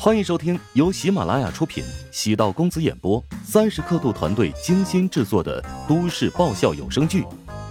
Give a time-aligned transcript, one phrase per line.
[0.00, 7.22] 欢迎收听由喜马拉雅出品、喜道公子演播、三十刻度团队精心制作的都市爆笑有声剧《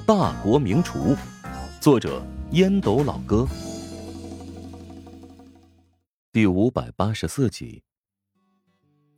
[0.05, 1.15] 大国名厨》，
[1.79, 2.21] 作者
[2.51, 3.47] 烟斗老哥，
[6.33, 7.81] 第五百八十四集。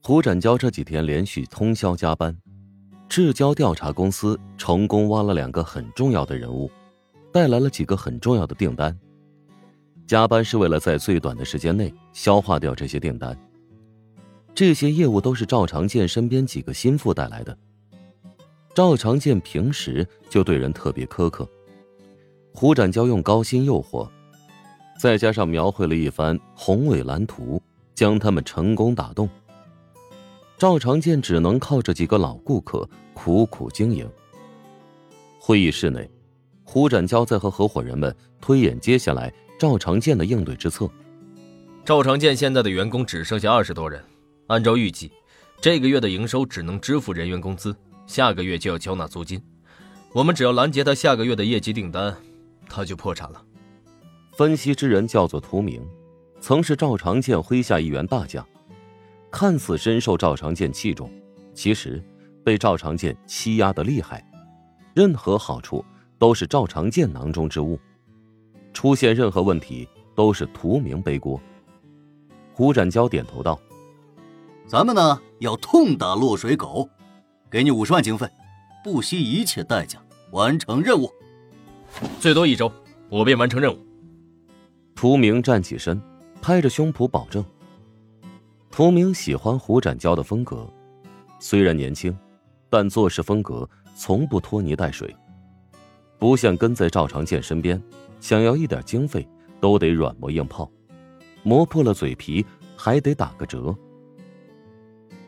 [0.03, 2.37] 胡展娇这几天连续通宵加班，
[3.09, 6.69] 至交调查公司成功挖了两个很重要的人物，
[7.33, 8.95] 带来了几个很重要的订单。
[10.09, 13.37] 加班是为了在最短的时间内消化掉这些订单。
[14.55, 17.55] 这些业务都是赵长健身边几个心腹带来的。
[18.73, 21.47] 赵长健平时就对人特别苛刻，
[22.55, 24.09] 胡展娇用高薪诱惑，
[24.99, 27.61] 再加上描绘了一番宏伟蓝图，
[27.93, 29.29] 将他们成功打动。
[30.57, 34.09] 赵长健只能靠着几个老顾客苦苦经营。
[35.39, 36.09] 会议室内，
[36.63, 39.31] 胡展娇在和合伙人们推演接下来。
[39.59, 40.89] 赵长健的应对之策。
[41.83, 44.01] 赵长健现在的员工只剩下二十多人，
[44.47, 45.11] 按照预计，
[45.59, 47.75] 这个月的营收只能支付人员工资，
[48.07, 49.41] 下个月就要交纳租金。
[50.13, 52.15] 我们只要拦截他下个月的业绩订单，
[52.69, 53.43] 他就破产了。
[54.31, 55.85] 分析之人叫做涂明，
[56.39, 58.47] 曾是赵长健麾下一员大将，
[59.29, 61.11] 看似深受赵长健器重，
[61.53, 62.01] 其实
[62.45, 64.25] 被赵长健欺压的厉害，
[64.93, 65.83] 任何好处
[66.17, 67.77] 都是赵长健囊中之物。
[68.73, 71.39] 出现任何问题都是涂明背锅。
[72.53, 73.59] 胡展娇点头道
[74.67, 76.87] ：“咱们呢要痛打落水狗，
[77.49, 78.27] 给你五十万经费，
[78.83, 79.97] 不惜一切代价
[80.31, 81.09] 完成任务。
[82.19, 82.71] 最多一周，
[83.09, 83.77] 我便完成任务。”
[84.93, 86.01] 涂明站起身，
[86.41, 87.43] 拍着胸脯保证。
[88.69, 90.69] 涂明喜欢胡展娇的风格，
[91.39, 92.15] 虽然年轻，
[92.69, 95.15] 但做事风格从不拖泥带水，
[96.17, 97.81] 不像跟在赵长健身边。
[98.19, 99.27] 想要一点经费，
[99.59, 100.69] 都得软磨硬泡，
[101.43, 102.45] 磨破了嘴皮
[102.77, 103.75] 还得打个折。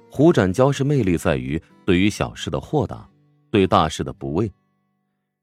[0.09, 3.09] 胡展娇是魅力在于对于小事的豁达，
[3.50, 4.52] 对大事的不畏，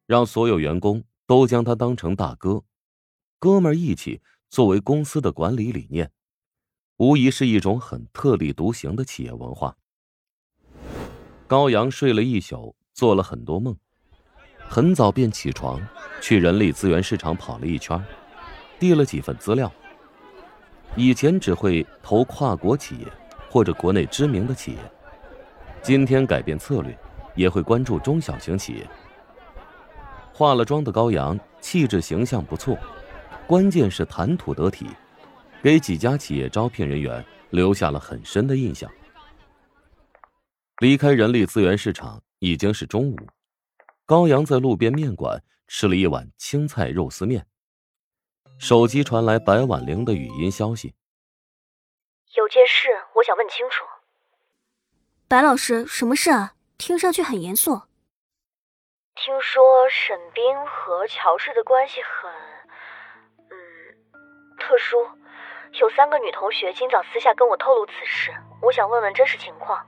[0.07, 2.63] 让所有员工都将他当成大哥，
[3.39, 4.21] 哥们义气
[4.51, 6.11] 作为公司的管理理念，
[6.99, 9.77] 无疑是一种很特立独行的企业文化。
[11.47, 13.75] 高阳睡了一宿，做了很多梦。
[14.69, 15.81] 很早便起床，
[16.21, 18.01] 去人力资源市场跑了一圈，
[18.79, 19.73] 递了几份资料。
[20.95, 23.07] 以前只会投跨国企业
[23.51, 24.79] 或者国内知名的企业，
[25.83, 26.97] 今天改变策略，
[27.35, 28.87] 也会关注中小型企业。
[30.33, 32.77] 化了妆的高阳气质形象不错，
[33.47, 34.87] 关键是谈吐得体，
[35.63, 38.89] 给几家企业招聘人员留下了很深的印象。
[40.81, 43.17] 离开人力资源市场已经是中午。
[44.09, 47.47] 高阳在路边面馆吃了一碗青菜肉丝面。
[48.59, 50.95] 手机传来白婉玲的语音消息
[52.35, 53.85] ：“有件事我想问清楚。”
[55.29, 56.55] 白老师，什么事啊？
[56.79, 57.83] 听上去很严肃。
[59.15, 62.33] 听说沈冰和乔治的关系很……
[63.51, 63.59] 嗯，
[64.59, 64.97] 特殊。
[65.79, 68.33] 有三个女同学今早私下跟我透露此事，
[68.63, 69.87] 我想问问真实情况。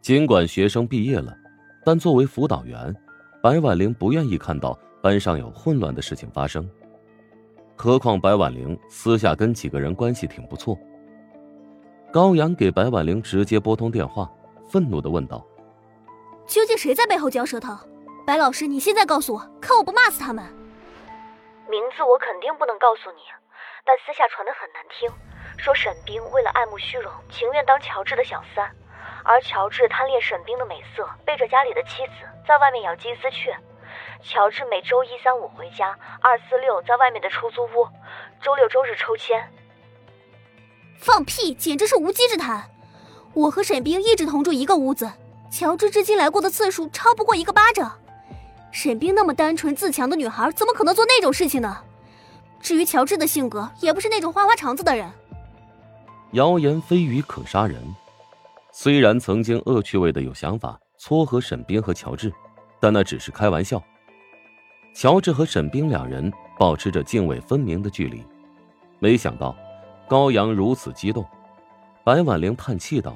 [0.00, 1.36] 尽管学生毕业了。
[1.84, 2.94] 但作为辅导员，
[3.42, 6.68] 白婉玲不愿意看到班上有混乱的事情发生。
[7.74, 10.78] 何况白婉玲私下跟几个人关系挺不错。
[12.12, 14.30] 高阳给白婉玲直接拨通电话，
[14.68, 15.44] 愤怒的问道
[16.46, 17.76] ：“究竟谁在背后嚼舌头？
[18.24, 20.44] 白老师，你现在告诉我，看我不骂死他们！”
[21.68, 23.22] 名字我肯定不能告诉你，
[23.84, 25.10] 但私下传的很难听，
[25.56, 28.70] 说沈冰为了爱慕虚荣，情愿当乔治的小三。
[29.24, 33.56] 而乔治贪恋沈冰的美色，背着家里的妻子在外面养金丝雀。
[34.22, 37.88] 乔治每周一、三、五回家，二、四、六在外面的出租屋，
[38.40, 39.42] 周六周日抽签。
[40.98, 42.70] 放屁，简直是无稽之谈！
[43.34, 45.10] 我和沈冰一直同住一个屋子，
[45.50, 47.98] 乔治至今来过的次数超不过一个巴掌。
[48.70, 51.82] 沈冰那么单纯自强的女孩，怎么可能做那种事情呢？
[52.60, 55.10] 至于乔治的性格，也不是那种花花肠子的人。
[56.32, 57.82] 谣言蜚语可杀人。
[58.74, 62.32] 虽然曾经恶趣味的有想法撮合沈冰和乔治，
[62.80, 63.80] 但那只是开玩笑。
[64.94, 68.24] 乔治和沈冰两人保持着泾渭分明的距离，
[68.98, 69.54] 没想到
[70.08, 71.22] 高阳如此激动。
[72.02, 73.14] 白婉玲叹气道：“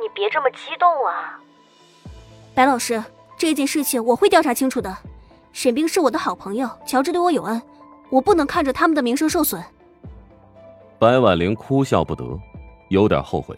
[0.00, 1.40] 你别这么激动啊，
[2.54, 3.02] 白老师，
[3.38, 4.94] 这件事情我会调查清楚的。
[5.52, 7.62] 沈冰是我的好朋友，乔治对我有恩，
[8.10, 9.62] 我不能看着他们的名声受损。”
[10.98, 12.38] 白婉玲哭笑不得。
[12.90, 13.56] 有点后悔，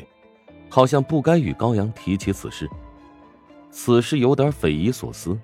[0.69, 2.69] 好像不该与高阳提起此事。
[3.71, 5.37] 此事有点匪夷所思。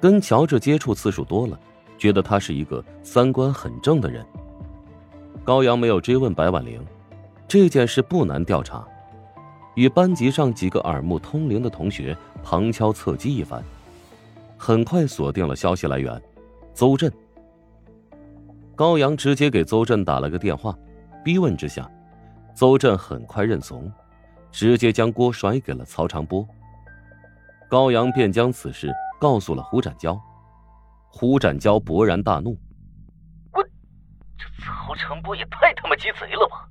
[0.00, 1.58] 跟乔治接触次数多了，
[1.98, 4.24] 觉得他是一个三观很正的人。
[5.44, 6.84] 高阳没有追问白婉玲，
[7.46, 8.86] 这件事不难调查，
[9.74, 13.62] 与班级上几个耳目通灵的同学旁敲侧击一番，
[14.56, 16.20] 很快锁定了消息来源，
[16.74, 17.12] 邹震。
[18.74, 20.76] 高阳直接给邹震打了个电话，
[21.24, 21.90] 逼问之下，
[22.56, 23.92] 邹震很快认怂，
[24.50, 26.48] 直接将锅甩给了曹长波。
[27.68, 30.18] 高阳便将此事告诉了胡展娇，
[31.10, 32.58] 胡展娇勃然大怒。
[33.52, 33.62] 我
[34.38, 36.66] 这曹长波也太他妈鸡贼了吧！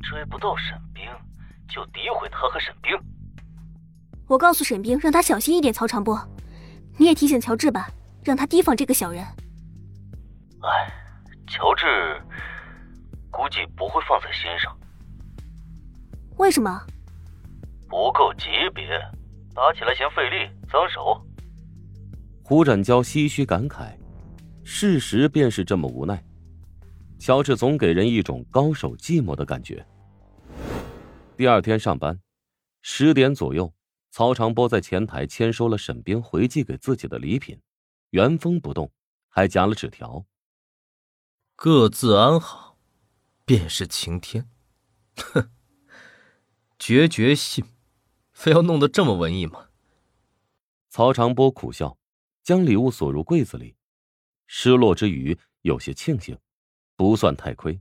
[0.00, 1.04] 追不到沈冰，
[1.68, 2.92] 就诋毁他和沈冰。
[4.26, 5.72] 我告诉沈冰，让他小心一点。
[5.72, 6.20] 曹长波，
[6.96, 7.88] 你也提醒乔治吧，
[8.24, 9.22] 让他提防这个小人。
[9.22, 10.92] 哎，
[11.46, 11.86] 乔治
[13.30, 14.76] 估计不会放在心上。
[16.38, 16.86] 为什么？
[17.88, 18.86] 不够级别，
[19.52, 21.20] 打起来嫌费力，脏手。
[22.44, 23.92] 胡展娇唏嘘感慨，
[24.62, 26.24] 事实便是这么无奈。
[27.18, 29.84] 乔治总给人一种高手寂寞的感觉。
[31.36, 32.20] 第二天上班，
[32.82, 33.74] 十点左右，
[34.12, 37.60] 曹长波在前台签收了沈冰回寄给自己的礼品，
[38.10, 38.92] 原封不动，
[39.28, 40.24] 还夹了纸条
[41.56, 42.78] ：“各自安好，
[43.44, 44.48] 便是晴天。”
[45.34, 45.50] 哼，
[46.78, 47.64] 决绝信，
[48.32, 49.68] 非要弄得这么文艺吗？
[50.90, 51.98] 曹长波苦笑，
[52.42, 53.76] 将礼物锁入柜子里，
[54.46, 56.38] 失落之余有些庆幸。
[56.96, 57.80] 不算太亏，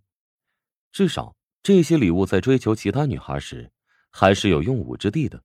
[0.91, 3.71] 至少这些礼物在追求其他女孩时
[4.11, 5.43] 还是有用武之地的。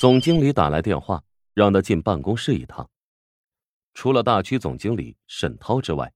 [0.00, 1.22] 总经理打来电话，
[1.52, 2.90] 让他进办公室一趟。
[3.92, 6.12] 除了大区总经理沈涛之外，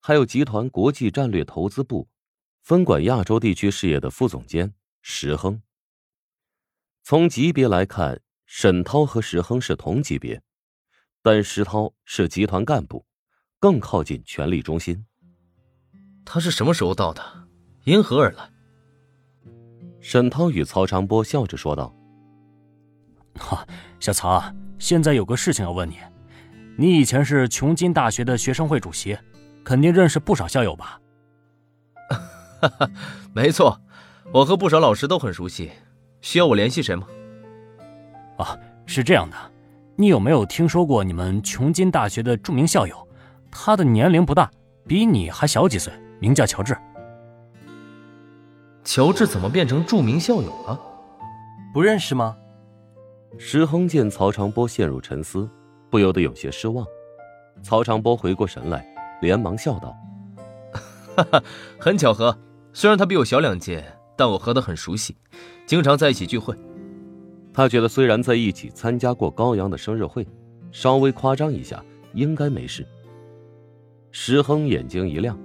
[0.00, 2.08] 还有集团国际战略投资部
[2.62, 4.74] 分管亚洲地区事业的副总监
[5.06, 5.60] 石亨。
[7.02, 10.42] 从级别来看，沈涛和石亨是同级别，
[11.20, 13.04] 但石涛是集团干部，
[13.60, 15.04] 更靠近权力中心。
[16.24, 17.22] 他是什么时候到的？
[17.84, 18.50] 因何而来？
[20.00, 21.94] 沈涛与曹长波笑着说道
[23.36, 23.66] ：“哈，
[24.00, 24.42] 小曹，
[24.78, 25.98] 现在有个事情要问你。
[26.78, 29.18] 你以前是琼金大学的学生会主席，
[29.62, 30.98] 肯定认识不少校友吧
[32.62, 32.90] ？”“哈哈，
[33.34, 33.78] 没错，
[34.34, 35.70] 我和不少老师都很熟悉。
[36.20, 37.06] 需要我联系谁吗
[38.36, 39.36] ？”“啊，是这样的，
[39.94, 42.96] 你有没有听说过你们琼金大学的著名校友？
[43.48, 44.50] 他的年龄不大，
[44.88, 46.76] 比你还小几岁。”名叫乔治。
[48.82, 50.80] 乔治怎么变成著名校友了？
[51.72, 52.36] 不认识吗？
[53.38, 55.48] 石亨见曹长波陷入沉思，
[55.90, 56.84] 不由得有些失望。
[57.62, 58.84] 曹长波回过神来，
[59.20, 59.94] 连忙笑道
[61.14, 61.42] ：“哈哈，
[61.78, 62.36] 很巧合。
[62.72, 63.84] 虽然他比我小两届，
[64.16, 65.16] 但我和他很熟悉，
[65.66, 66.54] 经常在一起聚会。
[67.52, 70.26] 他觉得虽然在一起参加过高阳的生日会，
[70.72, 72.86] 稍微夸张一下应该没事。”
[74.10, 75.38] 石亨眼睛一亮。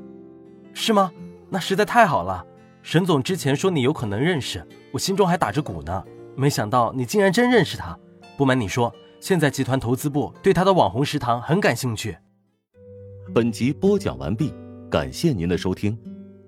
[0.73, 1.11] 是吗？
[1.49, 2.45] 那实在太好了。
[2.81, 6.03] 沈总之前说你有可能认识，我心中还打着鼓呢。
[6.35, 7.97] 没想到你竟然真认识他。
[8.37, 12.17] 不瞒你说，现在集团投资部对他的网红食堂很感兴趣。
[13.33, 14.53] 本集播讲完毕，
[14.89, 15.97] 感谢您的收听。